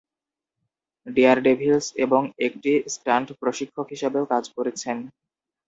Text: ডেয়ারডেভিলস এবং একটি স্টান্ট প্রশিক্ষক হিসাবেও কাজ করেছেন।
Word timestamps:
ডেয়ারডেভিলস 1.07 1.85
এবং 2.05 2.21
একটি 2.47 2.71
স্টান্ট 2.95 3.27
প্রশিক্ষক 3.41 3.87
হিসাবেও 3.89 4.25
কাজ 4.33 4.43
করেছেন। 4.55 4.97